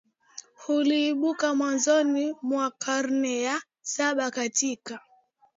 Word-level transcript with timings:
uliibuka 0.67 1.55
mwanzoni 1.55 2.35
mwa 2.41 2.71
karne 2.71 3.41
ya 3.41 3.61
saba 3.81 4.31
katika 4.31 4.99